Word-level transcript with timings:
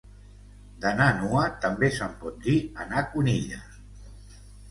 D'anar 0.85 1.09
nua 1.17 1.43
també 1.65 1.91
se'n 1.99 2.15
pot 2.23 2.41
dir 2.47 2.57
anar 2.87 3.05
conilla 3.13 3.61